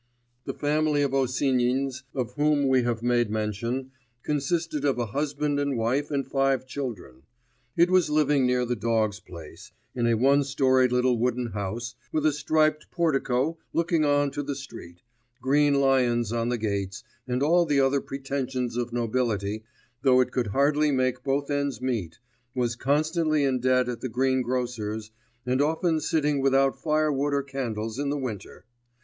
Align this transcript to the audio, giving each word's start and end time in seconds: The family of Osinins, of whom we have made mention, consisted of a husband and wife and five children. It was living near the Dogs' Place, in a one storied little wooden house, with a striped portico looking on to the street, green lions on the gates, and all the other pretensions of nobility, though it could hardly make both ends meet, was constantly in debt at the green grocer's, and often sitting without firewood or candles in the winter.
The 0.45 0.55
family 0.55 1.03
of 1.03 1.11
Osinins, 1.13 2.01
of 2.15 2.33
whom 2.33 2.67
we 2.67 2.81
have 2.81 3.03
made 3.03 3.29
mention, 3.29 3.91
consisted 4.23 4.83
of 4.83 4.97
a 4.97 5.05
husband 5.05 5.59
and 5.59 5.77
wife 5.77 6.09
and 6.09 6.25
five 6.25 6.65
children. 6.65 7.21
It 7.77 7.91
was 7.91 8.09
living 8.09 8.47
near 8.47 8.65
the 8.65 8.75
Dogs' 8.75 9.19
Place, 9.19 9.71
in 9.93 10.07
a 10.07 10.15
one 10.17 10.43
storied 10.43 10.91
little 10.91 11.19
wooden 11.19 11.51
house, 11.51 11.93
with 12.11 12.25
a 12.25 12.31
striped 12.33 12.89
portico 12.89 13.59
looking 13.73 14.03
on 14.03 14.31
to 14.31 14.41
the 14.41 14.55
street, 14.55 15.03
green 15.39 15.75
lions 15.75 16.33
on 16.33 16.49
the 16.49 16.57
gates, 16.57 17.03
and 17.27 17.43
all 17.43 17.65
the 17.67 17.79
other 17.79 18.01
pretensions 18.01 18.75
of 18.77 18.91
nobility, 18.91 19.63
though 20.01 20.19
it 20.19 20.31
could 20.31 20.47
hardly 20.47 20.89
make 20.89 21.23
both 21.23 21.51
ends 21.51 21.79
meet, 21.79 22.17
was 22.55 22.75
constantly 22.75 23.43
in 23.43 23.59
debt 23.59 23.87
at 23.87 24.01
the 24.01 24.09
green 24.09 24.41
grocer's, 24.41 25.11
and 25.45 25.61
often 25.61 25.99
sitting 25.99 26.41
without 26.41 26.81
firewood 26.81 27.35
or 27.35 27.43
candles 27.43 27.99
in 27.99 28.09
the 28.09 28.17
winter. 28.17 28.65